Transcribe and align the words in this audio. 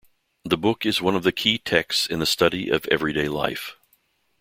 The 0.43 0.57
book 0.57 0.83
is 0.83 0.99
one 0.99 1.15
of 1.15 1.21
the 1.21 1.31
key 1.31 1.59
texts 1.59 2.07
in 2.07 2.17
the 2.17 2.25
study 2.25 2.69
of 2.69 2.85
everyday 2.87 3.27
life. 3.27 3.75